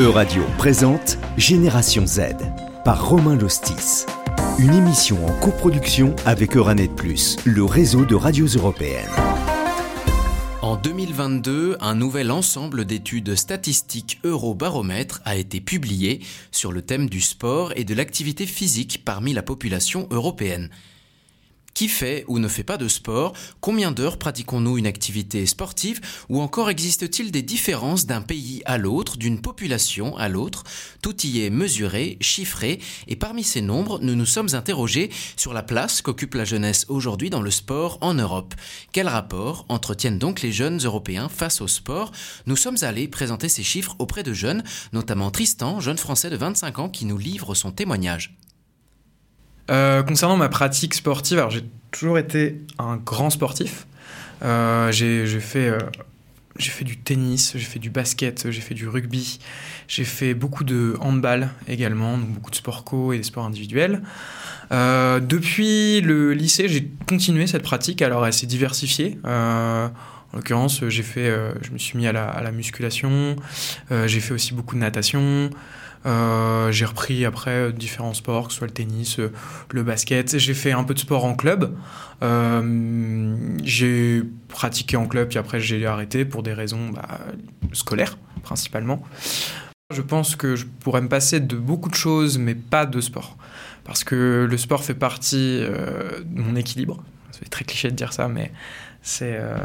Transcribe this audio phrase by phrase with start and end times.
[0.00, 2.20] E-Radio présente Génération Z
[2.86, 4.06] par Romain Lostis.
[4.58, 9.10] Une émission en coproduction avec Euranet Plus, le réseau de radios européennes.
[10.62, 16.20] En 2022, un nouvel ensemble d'études statistiques Eurobaromètre a été publié
[16.50, 20.70] sur le thème du sport et de l'activité physique parmi la population européenne.
[21.74, 23.32] Qui fait ou ne fait pas de sport?
[23.60, 26.00] Combien d'heures pratiquons-nous une activité sportive?
[26.28, 30.64] Ou encore existe-t-il des différences d'un pays à l'autre, d'une population à l'autre?
[31.00, 35.62] Tout y est mesuré, chiffré, et parmi ces nombres, nous nous sommes interrogés sur la
[35.62, 38.54] place qu'occupe la jeunesse aujourd'hui dans le sport en Europe.
[38.92, 42.12] Quel rapport entretiennent donc les jeunes européens face au sport?
[42.44, 46.78] Nous sommes allés présenter ces chiffres auprès de jeunes, notamment Tristan, jeune français de 25
[46.78, 48.36] ans qui nous livre son témoignage.
[49.70, 53.86] Euh, concernant ma pratique sportive, alors j'ai toujours été un grand sportif.
[54.42, 55.78] Euh, j'ai fait, euh,
[56.58, 59.38] j'ai fait du tennis, j'ai fait du basket, j'ai fait du rugby,
[59.86, 64.02] j'ai fait beaucoup de handball également, donc beaucoup de sport co et des sports individuels.
[64.70, 69.18] depuis le lycée, j'ai continué cette pratique, alors elle s'est diversifiée.
[69.24, 69.90] en
[70.34, 73.36] l'occurrence, je me suis mis à la, musculation,
[73.90, 75.50] j'ai fait aussi beaucoup de natation,
[76.04, 79.32] j'ai repris après euh, différents sports, que ce soit le tennis, euh,
[79.70, 80.38] le basket.
[80.38, 81.76] J'ai fait un peu de sport en club.
[83.64, 87.18] j'ai pratiqué en club, puis après j'ai arrêté pour des raisons bah,
[87.72, 89.02] scolaires principalement.
[89.94, 93.36] Je pense que je pourrais me passer de beaucoup de choses, mais pas de sport.
[93.84, 97.02] Parce que le sport fait partie de mon équilibre.
[97.32, 98.52] C'est très cliché de dire ça, mais
[99.04, 99.34] c'est.
[99.34, 99.56] Euh,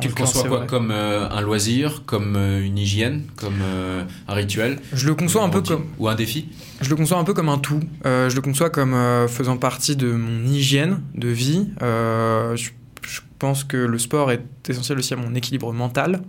[0.00, 3.62] tu le conçois quoi Comme euh, un loisir, comme euh, une hygiène, comme
[4.28, 4.78] un rituel?
[4.92, 5.86] Je le conçois un peu comme.
[5.98, 6.48] Ou un défi?
[6.82, 7.80] Je le conçois un peu comme un tout.
[8.04, 8.94] je le conçois comme
[9.28, 11.68] faisant partie de mon hygiène de vie.
[11.80, 12.70] Je,
[13.02, 16.20] je, pense que le sport est essentiel aussi à mon équilibre mental,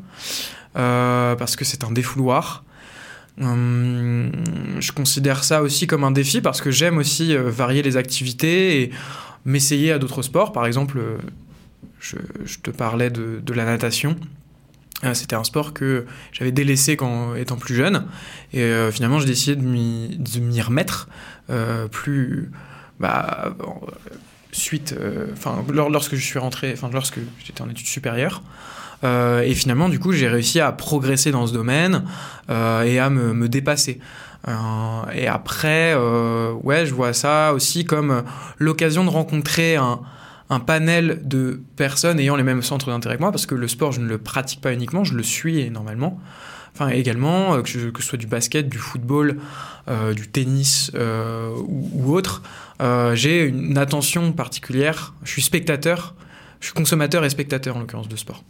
[0.74, 2.64] parce que c'est un défouloir.
[3.40, 4.30] Hum,
[4.80, 8.92] je considère ça aussi comme un défi parce que j'aime aussi varier les activités et
[9.46, 10.52] m'essayer à d'autres sports.
[10.52, 11.00] Par exemple,
[12.02, 12.18] je,
[12.62, 14.16] te parlais de, la natation.
[15.04, 18.06] Euh, c'était un sport que j'avais délaissé quand étant plus jeune.
[18.54, 21.08] Et euh, finalement, j'ai décidé de m'y remettre
[21.50, 22.52] euh, plus.
[23.00, 23.56] Bah,
[24.52, 24.96] suite.
[25.34, 26.74] Enfin, lorsque je suis rentré.
[26.74, 28.44] Enfin, lorsque j'étais en études supérieures.
[29.04, 32.04] et finalement, du coup, j'ai réussi à progresser dans ce domaine
[32.50, 34.00] et à me dépasser.
[34.48, 35.96] Et après,
[36.64, 38.24] ouais, je vois ça aussi comme
[38.58, 43.46] l'occasion de rencontrer un panel de personnes ayant les mêmes centres d'intérêt que moi, parce
[43.46, 46.20] que le sport, je ne le pratique pas uniquement, je le suis normalement.
[46.74, 49.38] Enfin, également, euh, que, ce soit du basket, du football,
[49.88, 52.42] euh, du tennis euh, ou, autre,
[53.14, 55.14] j'ai une attention particulière.
[55.24, 56.16] Je suis spectateur,
[56.60, 58.44] je suis consommateur et spectateur en l'occurrence de sport.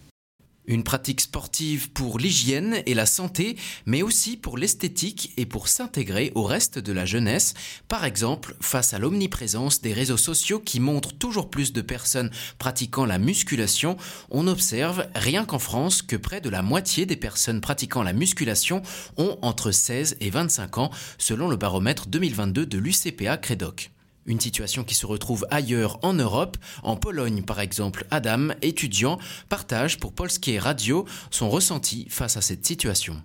[0.68, 6.32] Une pratique sportive pour l'hygiène et la santé, mais aussi pour l'esthétique et pour s'intégrer
[6.36, 7.56] au reste de la jeunesse,
[7.88, 12.30] par exemple face à l'omniprésence des réseaux sociaux qui montrent toujours plus de personnes
[12.60, 13.98] pratiquant la musculation,
[14.30, 18.84] on observe, rien qu'en France, que près de la moitié des personnes pratiquant la musculation
[19.18, 23.92] ont entre 16 et 25 ans, selon le baromètre 2022 de l'UCPA Crédoc.
[24.26, 26.58] Une situation qui se retrouve ailleurs en Europe.
[26.84, 29.18] En Pologne, par exemple, Adam, étudiant,
[29.50, 33.22] partage pour Polskie Radio son ressenti face à cette situation.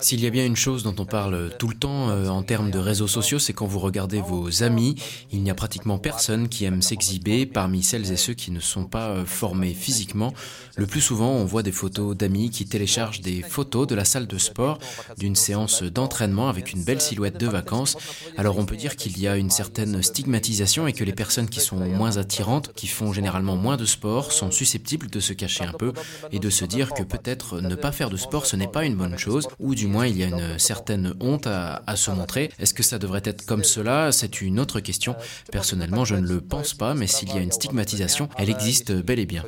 [0.00, 2.78] S'il y a bien une chose dont on parle tout le temps en termes de
[2.78, 4.96] réseaux sociaux, c'est quand vous regardez vos amis,
[5.30, 8.84] il n'y a pratiquement personne qui aime s'exhiber parmi celles et ceux qui ne sont
[8.84, 10.34] pas formés physiquement.
[10.76, 14.26] Le plus souvent, on voit des photos d'amis qui téléchargent des photos de la salle
[14.26, 14.78] de sport,
[15.16, 17.96] d'une séance d'entraînement avec une belle silhouette de vacances.
[18.36, 21.60] Alors on peut dire qu'il y a une certaine stigmatisation et que les personnes qui
[21.60, 25.72] sont moins attirantes, qui font généralement moins de sport, sont susceptibles de se cacher un
[25.72, 25.94] peu
[26.32, 28.96] et de se dire que peut-être ne pas faire de sport ce n'est pas une
[28.96, 32.50] bonne chose, ou du moins il y a une certaine honte à, se montrer.
[32.58, 34.12] Est-ce que ça devrait être comme cela?
[34.12, 35.16] C'est une autre question.
[35.50, 39.18] Personnellement, je ne le pense pas, mais s'il y a une stigmatisation, elle existe bel
[39.18, 39.44] et bien.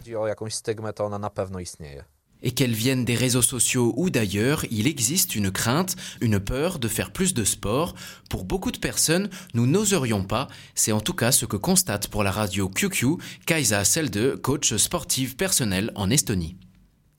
[2.40, 6.86] Et qu'elles viennent des réseaux sociaux ou d'ailleurs, il existe une crainte, une peur de
[6.86, 7.96] faire plus de sport.
[8.30, 10.46] Pour beaucoup de personnes, nous n'oserions pas.
[10.76, 15.34] C'est en tout cas ce que constate pour la radio QQ Kaisa Selde, coach sportive
[15.34, 16.56] personnel en Estonie.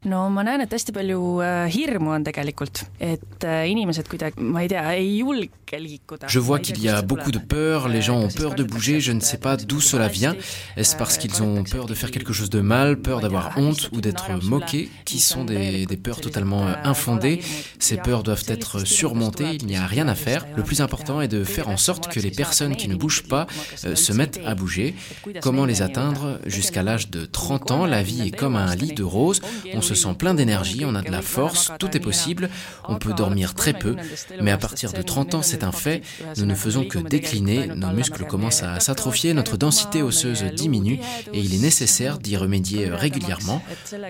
[0.06, 4.64] No ma näen, et hästi palju äh, hirmu on tegelikult, et äh, inimesed kuidagi, ma
[4.64, 6.28] ei tea, ei julge liikuda.
[6.28, 9.12] Je vois qu'il y a beaucoup de peur, les gens ont peur de bouger, je
[9.12, 10.36] ne sais pas d'où cela vient.
[10.78, 14.00] Est-ce parce qu'ils ont peur de faire quelque chose de mal, peur d'avoir honte ou
[14.00, 17.42] d'être moqués, qui sont des, des peurs totalement euh, infondées
[17.78, 20.46] Ces peurs doivent être surmontées, il n'y a rien à faire.
[20.56, 23.48] Le plus important est de faire en sorte que les personnes qui ne bougent pas
[23.76, 24.96] se mettent à bouger.
[25.42, 29.04] Comment les atteindre Jusqu'à l'âge de 30 ans, la vie est comme un lit de
[29.04, 29.42] roses.
[29.74, 32.50] On se sent plein d'énergie, on a de la force, tout est possible,
[32.88, 33.96] on peut dormir très peu,
[34.40, 36.04] mais à partir de 30 ans, c'est un fait,
[36.38, 41.00] nous ne faisons que décliner, nos muscles commencent à s'atrophier, notre densité osseuse diminue
[41.34, 43.64] et il est nécessaire d'y remédier régulièrement.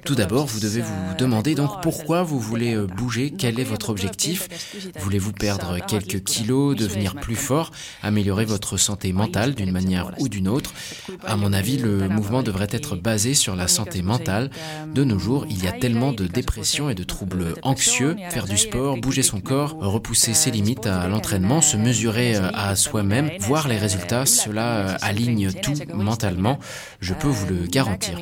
[0.03, 4.49] Tout d'abord, vous devez vous demander donc pourquoi vous voulez bouger, quel est votre objectif
[4.99, 7.71] Voulez-vous perdre quelques kilos, devenir plus fort,
[8.03, 10.73] améliorer votre santé mentale d'une manière ou d'une autre?
[11.25, 14.49] À mon avis, le mouvement devrait être basé sur la santé mentale.
[14.93, 18.15] De nos jours, il y a tellement de dépression et de troubles anxieux.
[18.29, 22.75] Faire du sport, bouger son corps, repousser ses limites à l'entraînement, se mesurer euh, à
[22.75, 26.59] soi-même, voir les résultats, cela euh, aligne tout mentalement.
[26.99, 28.17] Je peux vous le garantir.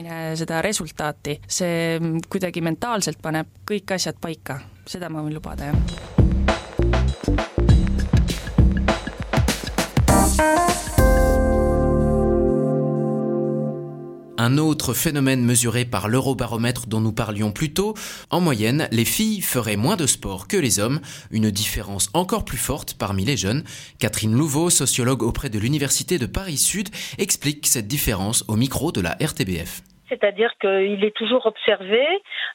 [14.47, 17.95] Un autre phénomène mesuré par l'eurobaromètre dont nous parlions plus tôt,
[18.31, 21.01] en moyenne, les filles feraient moins de sport que les hommes,
[21.31, 23.65] une différence encore plus forte parmi les jeunes.
[23.99, 26.87] Catherine Louveau, sociologue auprès de l'Université de Paris-Sud,
[27.19, 29.81] explique cette différence au micro de la RTBF.
[30.09, 32.05] C'est-à-dire qu'il est toujours observé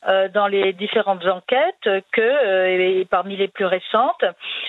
[0.08, 4.24] euh, dans les différentes enquêtes que, euh, et parmi les plus récentes,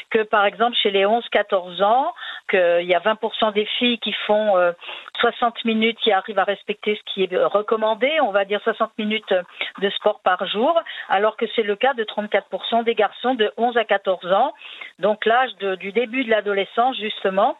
[0.09, 2.13] que par exemple chez les 11-14 ans,
[2.53, 4.71] qu'il y a 20% des filles qui font euh,
[5.19, 9.33] 60 minutes, qui arrivent à respecter ce qui est recommandé, on va dire 60 minutes
[9.79, 10.79] de sport par jour,
[11.09, 14.53] alors que c'est le cas de 34% des garçons de 11 à 14 ans,
[14.99, 17.57] donc l'âge du début de l'adolescence justement.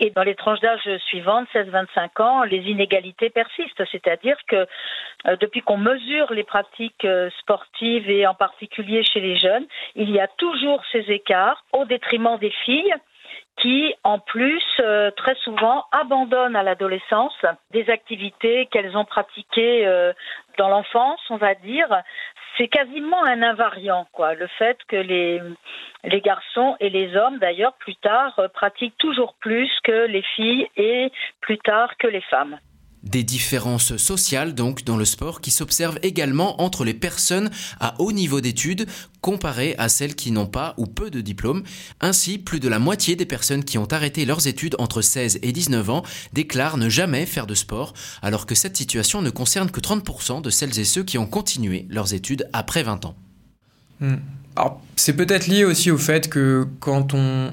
[0.00, 3.84] Et dans les tranches d'âge suivantes, 16-25 ans, les inégalités persistent.
[3.92, 4.66] C'est-à-dire que
[5.26, 10.10] euh, depuis qu'on mesure les pratiques euh, sportives et en particulier chez les jeunes, il
[10.10, 12.92] y a toujours ces écarts au détriment des filles
[13.56, 17.36] qui, en plus, euh, très souvent, abandonnent à l'adolescence
[17.70, 20.12] des activités qu'elles ont pratiquées euh,
[20.58, 21.88] dans l'enfance, on va dire.
[22.56, 24.34] C'est quasiment un invariant, quoi.
[24.34, 25.40] Le fait que les,
[26.20, 31.10] garçons et les hommes, d'ailleurs, plus tard, euh, pratiquent toujours plus que les filles et
[31.40, 32.58] plus tard que les femmes.
[33.04, 38.12] Des différences sociales donc dans le sport qui s'observent également entre les personnes à haut
[38.12, 38.86] niveau d'études
[39.20, 41.64] comparées à celles qui n'ont pas ou peu de diplômes.
[42.00, 45.52] Ainsi, plus de la moitié des personnes qui ont arrêté leurs études entre 16 et
[45.52, 46.02] 19 ans
[46.32, 47.92] déclarent ne jamais faire de sport,
[48.22, 51.86] alors que cette situation ne concerne que 30% de celles et ceux qui ont continué
[51.90, 53.14] leurs études après 20 ans.
[54.00, 54.16] Hmm.
[54.56, 57.52] Alors, c'est peut-être lié aussi au fait que quand on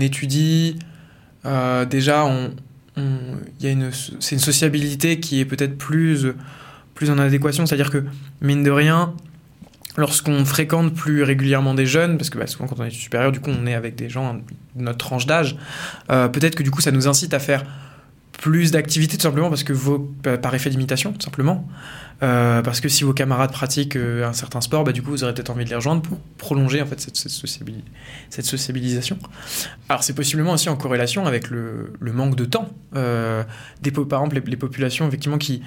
[0.00, 0.78] étudie,
[1.44, 2.54] euh, déjà on,
[3.60, 6.26] y a une, c'est une sociabilité qui est peut-être plus,
[6.94, 8.04] plus en adéquation, c'est-à-dire que,
[8.40, 9.14] mine de rien,
[9.96, 13.40] lorsqu'on fréquente plus régulièrement des jeunes, parce que bah, souvent quand on est supérieur, du
[13.40, 15.56] coup on est avec des gens de notre tranche d'âge,
[16.10, 17.64] euh, peut-être que du coup ça nous incite à faire
[18.38, 21.66] plus d'activités tout simplement parce que vos, par effet d'imitation tout simplement.
[22.22, 25.22] Euh, parce que si vos camarades pratiquent euh, un certain sport, bah, du coup, vous
[25.22, 27.84] aurez peut-être envie de les rejoindre pour prolonger en fait, cette, cette, sociabilis
[28.30, 29.18] cette sociabilisation.
[29.88, 32.70] Alors, c'est possiblement aussi en corrélation avec le, manque de temps.
[32.94, 33.44] Euh,
[33.82, 35.62] des, par exemple, les, populations effectivement, qui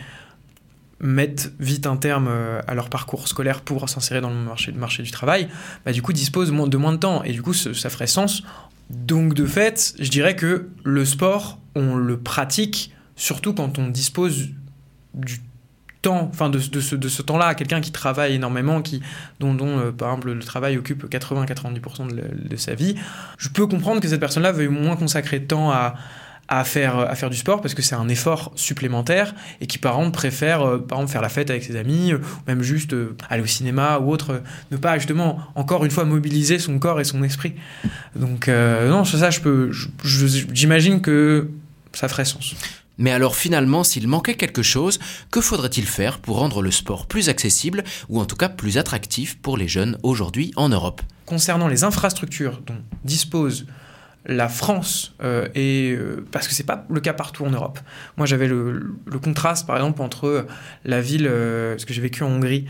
[1.01, 2.29] mettent vite un terme
[2.67, 5.47] à leur parcours scolaire pour s'insérer dans le marché, le marché du travail,
[5.85, 7.23] bah, du coup, disposent de moins de temps.
[7.23, 8.43] Et du coup, ça ferait sens.
[8.89, 14.49] Donc, de fait, je dirais que le sport, on le pratique surtout quand on dispose
[15.13, 15.41] du
[16.01, 19.01] temps, enfin de, ce, temps-là, quelqu'un qui travaille énormément, qui,
[19.39, 22.95] dont, euh, par exemple le travail occupe 80-90% de, de, sa vie,
[23.37, 25.95] je peux comprendre que cette personne-là veuille moins consacrer de temps à,
[26.49, 29.95] à, faire, à faire du sport parce que c'est un effort supplémentaire et qui par
[29.95, 33.15] exemple préfère euh, par exemple faire la fête avec ses amis, ou même juste euh,
[33.29, 34.41] aller au cinéma ou autre,
[34.71, 37.53] ne pas justement encore une fois mobiliser son corps et son esprit.
[38.15, 39.71] Donc non, ça je peux,
[40.03, 41.49] j'imagine que
[41.93, 42.55] ça ferait sens.
[42.99, 44.99] Mais alors finalement, s'il manquait quelque chose,
[45.31, 49.37] que faudrait-il faire pour rendre le sport plus accessible ou en tout cas plus attractif
[49.37, 51.01] pour les jeunes aujourd'hui en Europe?
[51.25, 52.75] Concernant les infrastructures dont
[53.05, 53.65] dispose
[54.29, 57.79] la France euh, et euh, parce que c'est pas le cas partout en Europe.
[58.15, 60.45] Moi, j'avais le, le, contraste, par exemple, entre
[60.85, 62.65] la ville, euh, parce que j'ai vécu en Hongrie,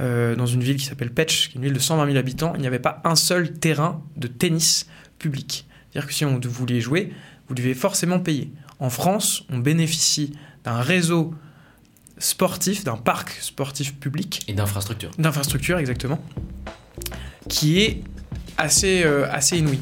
[0.00, 2.54] euh, dans une ville qui s'appelle Pech, qui est une ville de 120 000 habitants.
[2.54, 4.88] Il n'y avait pas un seul terrain de tennis
[5.18, 5.66] public.
[5.90, 7.12] C'est-à-dire que si on voulait jouer,
[7.48, 8.50] vous deviez forcément payer.
[8.80, 10.32] En France, on bénéficie
[10.64, 11.34] d'un réseau
[12.18, 14.44] sportif, d'un parc sportif public.
[14.48, 15.10] Et d'infrastructure.
[15.18, 16.18] D'infrastructure, exactement.
[17.48, 18.02] Qui est
[18.56, 19.78] assez, euh, assez inouï.